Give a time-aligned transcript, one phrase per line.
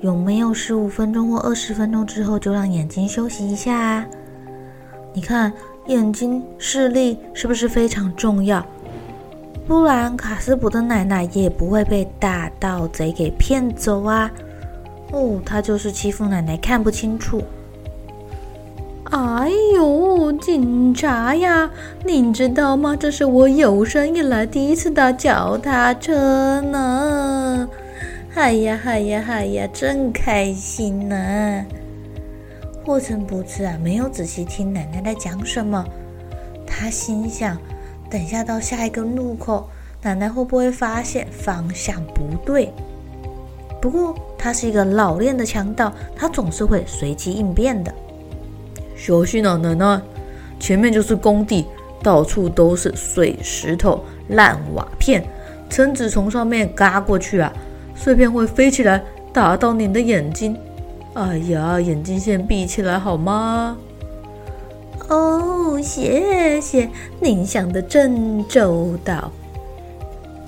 [0.00, 4.04] 有没有十五分钟或二十分钟之后就让眼睛休息一下？
[5.12, 5.52] 你看，
[5.86, 8.64] 眼睛视力是不是非常重要？
[9.66, 14.30] 不然卡斯普的奶奶也不会被大盗贼给骗走啊！
[15.12, 17.42] 哦，他就是欺负奶奶看不清楚。
[19.10, 21.70] 哎呦，警察呀！
[22.04, 22.94] 您知道吗？
[22.94, 27.68] 这是我有生以来第一次搭脚踏车呢！
[28.40, 31.64] 嗨呀嗨呀嗨呀，真开心呐！
[32.84, 35.84] 霍诚不知啊，没有仔细听奶奶在讲什么。
[36.64, 37.58] 他心想：
[38.08, 39.68] 等下到下一个路口，
[40.02, 42.72] 奶奶会不会发现方向不对？
[43.82, 47.92] 不过他是一个老练的强盗，他总是会随机应变的。
[48.94, 50.00] 小心啊，奶奶！
[50.60, 51.66] 前面就是工地，
[52.04, 55.26] 到处都是碎石头、烂瓦片，
[55.68, 57.52] 车子从上面嘎过去啊，
[57.98, 60.56] 碎片会飞起来打到您的眼睛。
[61.14, 63.76] 哎呀，眼睛先闭起来好吗？
[65.08, 66.88] 哦，谢谢，
[67.18, 69.32] 您想的真周到。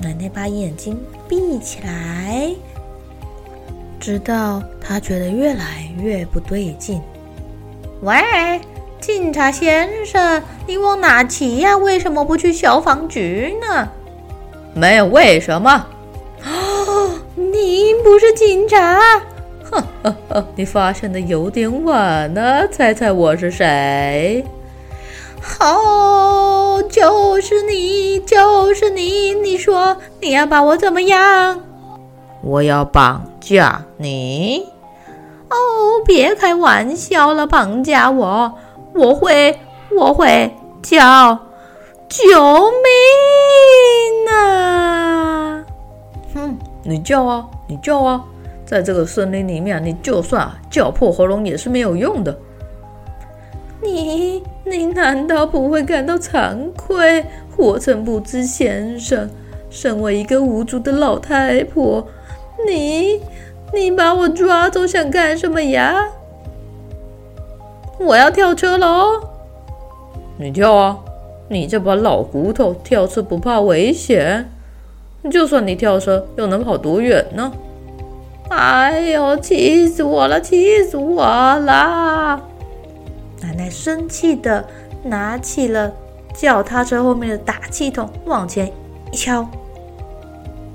[0.00, 2.52] 奶奶把眼睛闭起来，
[3.98, 7.00] 直到她觉得越来越不对劲。
[8.02, 8.60] 喂，
[9.00, 11.76] 警察先生，你往哪骑呀？
[11.76, 13.88] 为什么不去消防局呢？
[14.72, 15.86] 没有为什么。
[18.02, 18.98] 不是警察？
[19.70, 22.66] 呵呵呵，你发现的有点晚呢。
[22.70, 24.44] 猜猜我是谁？
[25.60, 29.32] 哦，就是你，就是你。
[29.34, 31.60] 你说你要把我怎么样？
[32.42, 34.66] 我要绑架你。
[35.48, 38.52] 哦，别开玩笑了，绑架我，
[38.94, 39.58] 我会，
[39.96, 41.38] 我会叫
[42.08, 42.89] 救命
[46.82, 48.24] 你叫啊，你叫啊，
[48.64, 52.36] 在这个森林里面，你就算叫破喉咙也是没有用的。
[53.82, 57.24] 你，你难道不会感到惭愧，
[57.56, 59.28] 活成不知先生？
[59.70, 62.06] 身为一个无助的老太婆，
[62.66, 63.20] 你。
[63.72, 66.08] 你把我抓走想干什么呀？
[68.00, 69.20] 我要跳车喽！
[70.36, 70.98] 你跳啊！
[71.46, 74.50] 你这把老骨头，跳车不怕危险？
[75.28, 77.52] 就算你跳车，又能跑多远呢？
[78.48, 80.40] 哎呦，气死我了！
[80.40, 82.40] 气死我了！
[83.42, 84.64] 奶奶生气的
[85.04, 85.92] 拿起了
[86.34, 88.72] 脚踏车后面的打气筒，往前
[89.12, 89.46] 一敲。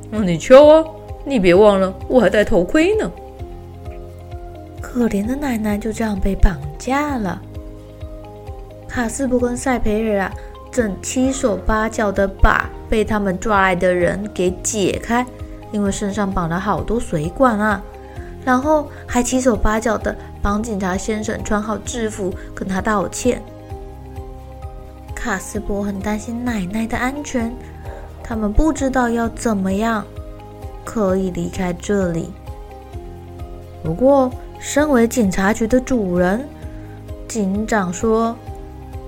[0.10, 0.86] 那你敲啊！
[1.26, 3.12] 你别忘了，我还戴头盔呢。
[4.80, 7.42] 可怜的奶奶就这样被绑架了。
[8.88, 10.32] 卡斯伯跟塞培尔啊，
[10.72, 15.26] 正七手八脚的把被他们抓来的人给解开，
[15.72, 17.82] 因为身上绑了好多水管啊，
[18.44, 23.42] 然后还七手八脚的帮警察先生穿好制服，跟他道歉。
[25.14, 27.52] 卡斯伯很担心奶奶的安全，
[28.24, 30.04] 他们不知道要怎么样。
[30.84, 32.32] 可以离开这里。
[33.84, 36.48] 不过，身为警察局的主人，
[37.28, 38.36] 警长说：“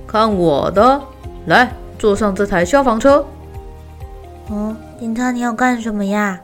[0.07, 1.00] 看我的，
[1.46, 3.24] 来坐上这台消防车。”
[4.50, 6.40] 哦，警察，你要干什么呀？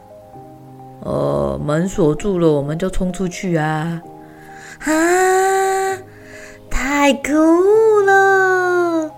[1.02, 4.02] 呃，门锁住了，我们就冲出去啊！
[4.86, 5.98] 啊，
[6.70, 9.12] 太可恶了！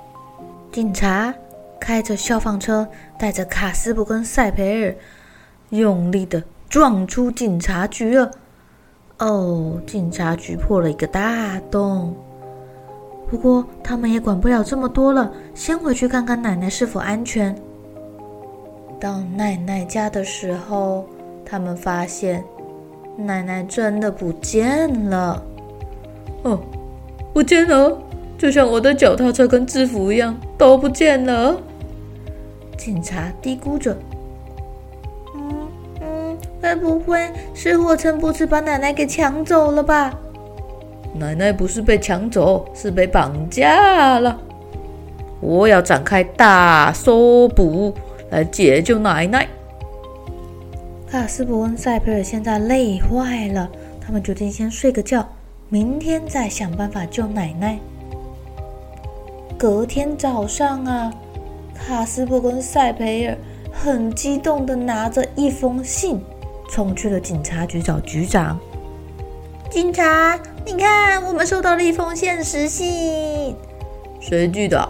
[0.71, 1.33] 警察
[1.79, 2.87] 开着消防车，
[3.17, 4.95] 带着卡斯布跟塞培尔。
[5.69, 8.29] 用力的撞出警察局了！
[9.17, 12.15] 哦，警察局破了一个大洞。
[13.27, 17.55] 不过他们也管不了这么多了，先回去看看奶奶是否安全。
[18.99, 21.05] 到奶奶家的时候，
[21.45, 22.43] 他们发现
[23.17, 25.43] 奶奶真的不见了。
[26.43, 26.59] 哦，
[27.33, 27.97] 不见了，
[28.37, 31.55] 就像我的脚踏车跟制服一样，都不见了。
[32.77, 33.95] 警察嘀咕着
[35.35, 35.67] ：“嗯
[36.01, 40.13] 嗯，会不会是霍称不知把奶奶给抢走了吧？”
[41.17, 44.37] 奶奶不是被抢走，是被绑架了。
[45.39, 47.93] 我要展开大搜捕
[48.35, 49.47] 来解救奶奶。
[51.09, 53.69] 卡斯伯跟塞培尔现在累坏了，
[54.05, 55.25] 他们决定先睡个觉，
[55.69, 57.79] 明天再想办法救奶奶。
[59.57, 61.13] 隔天早上啊，
[61.73, 63.37] 卡斯伯跟塞培尔
[63.71, 66.21] 很激动的拿着一封信，
[66.69, 68.59] 冲去了警察局找局长。
[69.71, 73.55] 警察，你看，我们收到了一封现实信。
[74.19, 74.89] 谁寄的？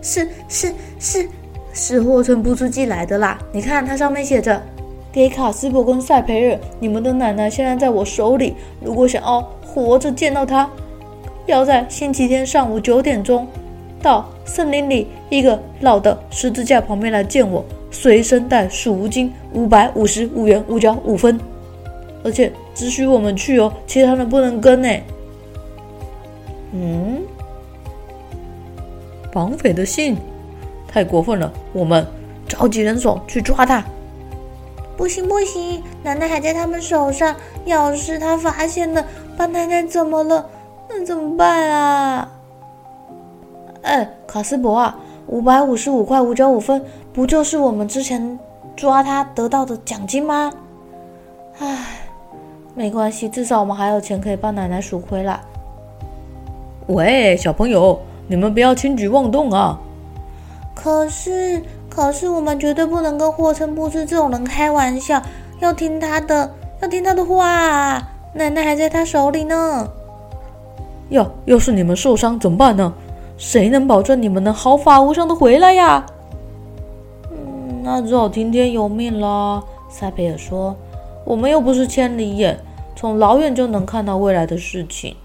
[0.00, 1.28] 是是是
[1.76, 3.38] 是霍称不出寄来的啦！
[3.52, 4.60] 你看，它上面写着。
[5.12, 8.54] 给卡斯伯跟赛培尔，你们的奶奶现在在我手里。
[8.82, 10.68] 如果想要活着见到她，
[11.46, 13.46] 要在星期天上午九点钟
[14.02, 21.40] 到森林里一个老的十字架旁边来见我，随身带赎金五百五十五元五角五分，
[22.22, 24.88] 而且只许我们去哦，其他人不能跟呢。
[26.72, 27.22] 嗯，
[29.32, 30.14] 绑匪的信
[30.96, 32.06] 太过分了，我们
[32.48, 33.84] 召集人手去抓他。
[34.96, 37.36] 不行不行，奶奶还在他们手上。
[37.66, 39.04] 要是他发现了，
[39.36, 40.48] 把奶奶怎么了？
[40.88, 42.32] 那怎么办啊？
[43.82, 46.82] 哎，卡斯伯啊，五百五十五块五角五分，
[47.12, 48.38] 不就是我们之前
[48.74, 50.50] 抓他得到的奖金吗？
[51.58, 52.08] 唉，
[52.74, 55.38] 没关系，至少我们还有钱可以帮奶奶赎回来。
[56.86, 59.78] 喂，小朋友，你们不要轻举妄动啊！
[60.76, 61.60] 可是。
[61.88, 65.22] 可是我们绝对不能跟霍称布斯这种人开玩笑，
[65.60, 66.52] 要听他的，
[66.82, 68.06] 要听他的话。
[68.34, 69.88] 奶奶还在他手里呢。
[71.08, 72.92] 要要是你们受伤怎么办呢？
[73.38, 76.04] 谁能保证你们能毫发无伤的回来呀？
[77.30, 79.64] 嗯，那只好听天由命啦。
[79.88, 80.76] 塞佩尔说
[81.24, 82.58] ：“我们又不是千里眼，
[82.94, 85.16] 从老远就能看到未来的事情。”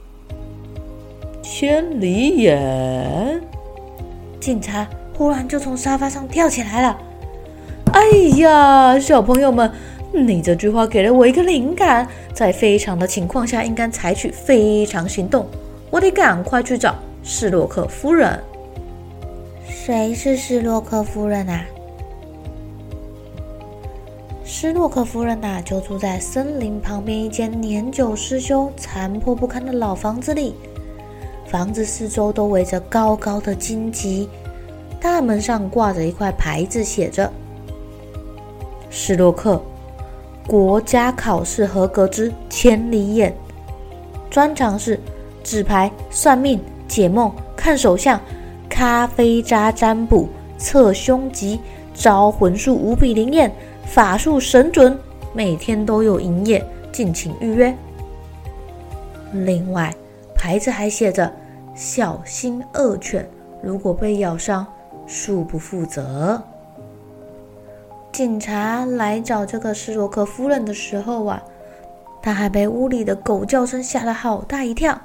[1.44, 3.42] 千里眼，
[4.40, 4.88] 警察。
[5.22, 6.98] 突然就从沙发上跳起来了！
[7.94, 8.02] 哎
[8.40, 9.72] 呀，小朋友们，
[10.12, 15.46] 你这句话给了我一个灵感，在非常的情况下应该采取非常行动。
[15.92, 18.42] 我得赶快去找施洛克夫人。
[19.70, 21.66] 谁是施洛克夫人啊？
[24.44, 30.56] 施洛克夫人呐、就住在森林旁边一间年久失修、残破不堪的老房子里。
[31.46, 34.28] 房子四周都围着高高的荆棘。
[35.02, 37.30] 大门上挂着一块牌子，写着
[38.92, 39.60] ：“施洛克，
[40.48, 43.36] 国家考试合格之千里眼，
[44.30, 45.00] 专长是
[45.44, 48.22] 纸牌、算命、解梦、看手相、
[48.70, 51.60] 咖啡渣占卜、测凶吉、
[51.96, 53.52] 招魂术，无比灵验，
[53.84, 54.96] 法术神准，
[55.34, 57.76] 每天都有营业，敬请预约。”
[59.34, 59.92] 另外，
[60.36, 61.32] 牌子还写着
[61.74, 63.28] ：“小心恶犬，
[63.64, 64.64] 如果被咬伤。”
[65.12, 66.42] 恕不负责。
[68.14, 71.44] 警察来找这个斯洛克夫人的时候啊，
[72.22, 74.98] 他还被屋里的狗叫声吓了好大一跳。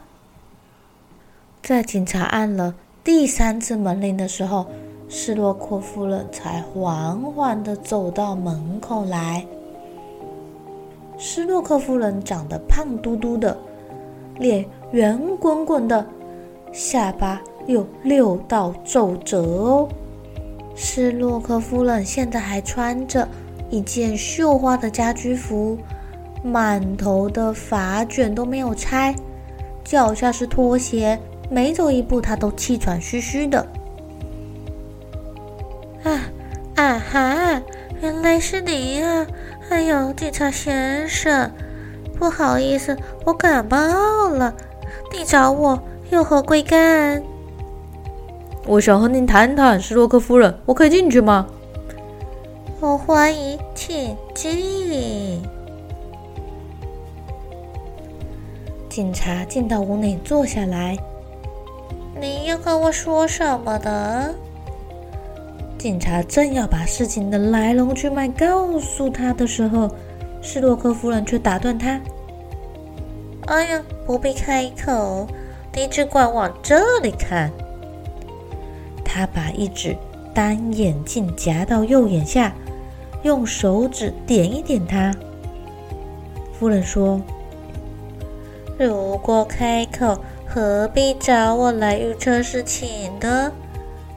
[1.61, 4.67] 在警察按了第三次门铃的时候，
[5.09, 9.45] 斯洛克夫人才缓缓地走到门口来。
[11.19, 13.57] 斯洛克夫人长得胖嘟嘟的，
[14.37, 16.07] 脸圆滚滚的，
[16.73, 17.43] 下巴。
[17.67, 19.89] 有六道皱褶哦。
[20.77, 23.27] 施洛克夫人现在还穿着
[23.71, 25.79] 一件绣花的家居服，
[26.45, 29.17] 满头的发卷都没有拆，
[29.83, 31.19] 脚下是拖鞋，
[31.51, 33.67] 每走一步她都气喘吁吁的。
[36.05, 36.21] 啊
[36.77, 37.63] 啊哈！
[38.03, 39.27] 原来是你呀！
[39.71, 41.51] 哎呦，警察先生，
[42.19, 44.55] 不好意思，我感冒了，
[45.11, 47.23] 你找我有何贵干？
[48.69, 51.47] 我想和您谈谈，施洛克夫人，我可以进去吗？
[52.81, 55.41] 我欢迎，请进。
[58.89, 60.97] 警察进到屋内坐下来。
[62.21, 64.35] 你要跟我说什么的？
[65.79, 69.89] 警察正要把事情的来龙去脉告诉他的时候，
[70.43, 72.01] 施洛克夫人却打断他
[73.47, 75.29] ：“哎呀，不必开口，
[75.73, 77.49] 你只管往这里看。”
[79.17, 79.97] 他把一只
[80.35, 82.53] 单眼镜夹到右眼下，
[83.23, 85.11] 用手指点一点他。
[86.53, 87.19] 夫人说
[88.79, 93.51] ：“如果开口何必找我来预测事情呢？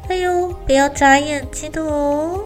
[0.09, 2.41] 哎呦，不要眨眼睛的哦！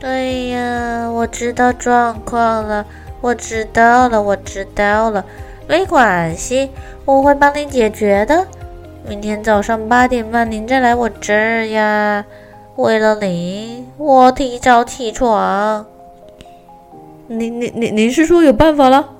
[0.00, 2.86] 对呀，我知道状况了，
[3.20, 5.26] 我知道了，我知道了，
[5.68, 6.70] 没关系，
[7.04, 8.46] 我会帮你解决的。
[9.06, 12.24] 明天早上八点半您再来我这儿呀。
[12.76, 15.84] 为了你，我提早起床。
[17.26, 19.10] 您您您您是说有办法了？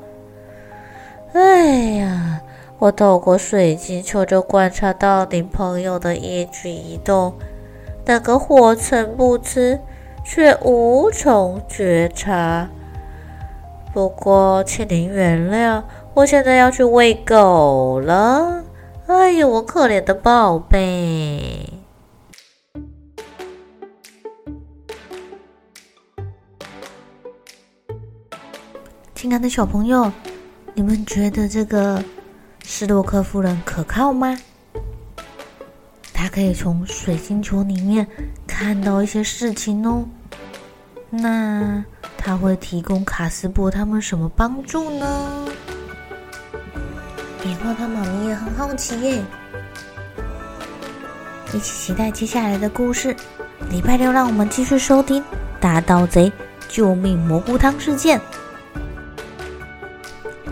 [1.34, 1.66] 哎
[1.98, 2.40] 呀，
[2.78, 7.34] 我透过水晶球就观察到您朋友的一举一动，
[8.06, 9.78] 那个火橙不吃，
[10.24, 12.70] 却无从觉察。
[13.92, 15.82] 不过，请您原谅，
[16.14, 18.62] 我现在要去喂狗了。
[19.06, 21.68] 哎呦，我可怜的宝贝！
[29.14, 30.10] 亲爱的小朋友，
[30.72, 32.02] 你们觉得这个
[32.62, 34.38] 斯洛克夫人可靠吗？
[36.14, 38.06] 她可以从水晶球里面
[38.46, 40.06] 看到一些事情哦。
[41.10, 41.84] 那
[42.16, 45.43] 她会提供卡斯柏他们什么帮助呢？
[47.74, 49.24] 他妈咪也很好奇耶，
[51.52, 53.14] 一起期待接下来的故事。
[53.70, 55.22] 礼拜六让我们继续收听
[55.60, 56.30] 《大盗贼
[56.68, 58.18] 救命蘑菇汤事件》。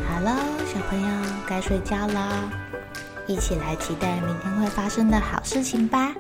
[0.09, 0.37] 好了，
[0.73, 1.09] 小朋友
[1.47, 2.29] 该睡觉啦，
[3.27, 6.13] 一起来期待明天会发生的好事情吧。